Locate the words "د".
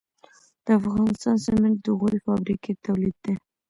0.65-0.67, 1.83-1.87